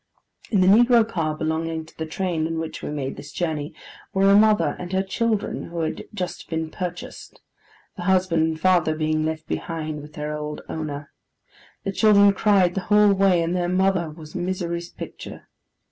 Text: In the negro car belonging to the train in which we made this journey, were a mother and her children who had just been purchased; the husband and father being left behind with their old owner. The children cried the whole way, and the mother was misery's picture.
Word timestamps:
In 0.49 0.61
the 0.61 0.67
negro 0.67 1.07
car 1.07 1.35
belonging 1.37 1.85
to 1.85 1.95
the 1.95 2.07
train 2.07 2.47
in 2.47 2.57
which 2.57 2.81
we 2.81 2.89
made 2.89 3.17
this 3.17 3.31
journey, 3.31 3.75
were 4.15 4.31
a 4.31 4.35
mother 4.35 4.75
and 4.79 4.91
her 4.93 5.03
children 5.03 5.65
who 5.65 5.81
had 5.81 6.05
just 6.11 6.49
been 6.49 6.71
purchased; 6.71 7.39
the 7.97 8.01
husband 8.01 8.43
and 8.47 8.59
father 8.59 8.95
being 8.95 9.23
left 9.25 9.45
behind 9.47 10.01
with 10.01 10.13
their 10.13 10.35
old 10.35 10.61
owner. 10.67 11.11
The 11.83 11.91
children 11.91 12.33
cried 12.33 12.73
the 12.73 12.81
whole 12.89 13.13
way, 13.13 13.43
and 13.43 13.55
the 13.55 13.69
mother 13.69 14.09
was 14.09 14.33
misery's 14.33 14.89
picture. 14.89 15.47